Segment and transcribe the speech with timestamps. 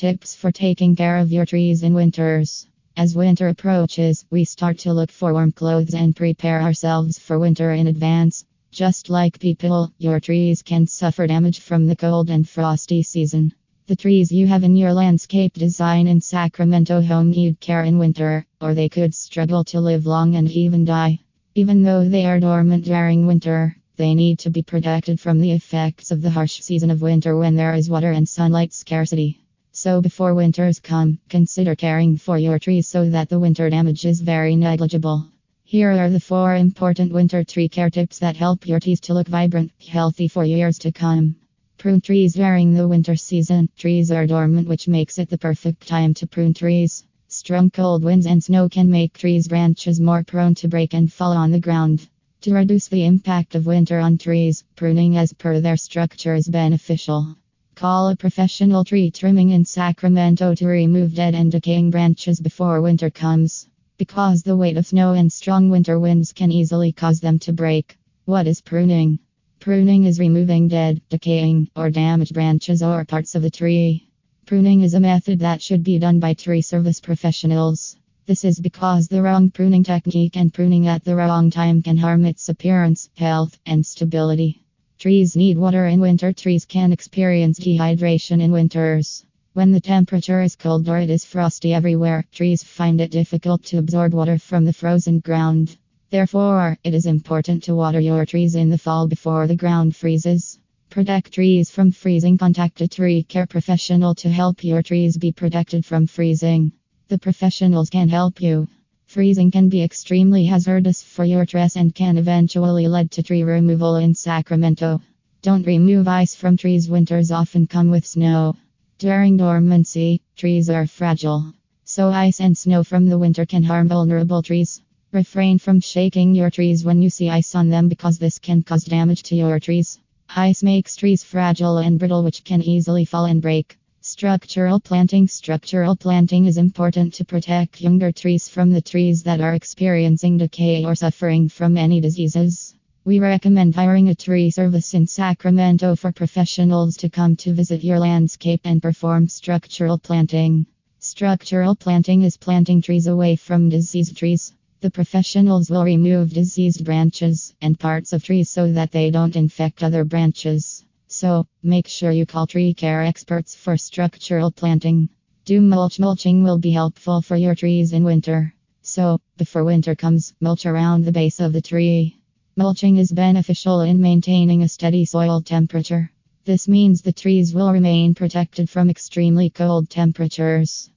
[0.00, 2.66] Tips for taking care of your trees in winters.
[2.96, 7.72] As winter approaches, we start to look for warm clothes and prepare ourselves for winter
[7.72, 8.46] in advance.
[8.72, 13.52] Just like people, your trees can suffer damage from the cold and frosty season.
[13.88, 18.46] The trees you have in your landscape design in Sacramento home need care in winter,
[18.58, 21.18] or they could struggle to live long and even die.
[21.54, 26.10] Even though they are dormant during winter, they need to be protected from the effects
[26.10, 29.40] of the harsh season of winter when there is water and sunlight scarcity.
[29.82, 34.20] So before winters come, consider caring for your trees so that the winter damage is
[34.20, 35.24] very negligible.
[35.64, 39.26] Here are the four important winter tree care tips that help your trees to look
[39.26, 41.36] vibrant, healthy for years to come.
[41.78, 43.70] Prune trees during the winter season.
[43.78, 47.06] Trees are dormant, which makes it the perfect time to prune trees.
[47.28, 51.32] Strong cold winds and snow can make trees' branches more prone to break and fall
[51.32, 52.06] on the ground.
[52.42, 57.34] To reduce the impact of winter on trees, pruning as per their structure is beneficial.
[57.80, 63.08] Call a professional tree trimming in Sacramento to remove dead and decaying branches before winter
[63.08, 63.68] comes.
[63.96, 67.96] Because the weight of snow and strong winter winds can easily cause them to break.
[68.26, 69.18] What is pruning?
[69.60, 74.10] Pruning is removing dead, decaying, or damaged branches or parts of the tree.
[74.44, 77.96] Pruning is a method that should be done by tree service professionals.
[78.26, 82.26] This is because the wrong pruning technique and pruning at the wrong time can harm
[82.26, 84.66] its appearance, health, and stability.
[85.00, 86.30] Trees need water in winter.
[86.30, 89.24] Trees can experience dehydration in winters.
[89.54, 93.78] When the temperature is cold or it is frosty everywhere, trees find it difficult to
[93.78, 95.78] absorb water from the frozen ground.
[96.10, 100.58] Therefore, it is important to water your trees in the fall before the ground freezes.
[100.90, 102.36] Protect trees from freezing.
[102.36, 106.72] Contact a tree care professional to help your trees be protected from freezing.
[107.08, 108.68] The professionals can help you.
[109.10, 113.96] Freezing can be extremely hazardous for your trees and can eventually lead to tree removal
[113.96, 115.00] in Sacramento.
[115.42, 116.88] Don't remove ice from trees.
[116.88, 118.54] Winters often come with snow.
[118.98, 121.52] During dormancy, trees are fragile.
[121.84, 124.80] So, ice and snow from the winter can harm vulnerable trees.
[125.10, 128.84] Refrain from shaking your trees when you see ice on them because this can cause
[128.84, 129.98] damage to your trees.
[130.36, 133.76] Ice makes trees fragile and brittle, which can easily fall and break.
[134.12, 139.54] Structural planting Structural planting is important to protect younger trees from the trees that are
[139.54, 142.74] experiencing decay or suffering from any diseases.
[143.04, 148.00] We recommend hiring a tree service in Sacramento for professionals to come to visit your
[148.00, 150.66] landscape and perform structural planting.
[150.98, 154.52] Structural planting is planting trees away from diseased trees.
[154.80, 159.84] The professionals will remove diseased branches and parts of trees so that they don't infect
[159.84, 160.84] other branches.
[161.12, 165.08] So, make sure you call tree care experts for structural planting.
[165.44, 165.98] Do mulch.
[165.98, 168.54] Mulching will be helpful for your trees in winter.
[168.82, 172.20] So, before winter comes, mulch around the base of the tree.
[172.56, 176.12] Mulching is beneficial in maintaining a steady soil temperature.
[176.44, 180.88] This means the trees will remain protected from extremely cold temperatures.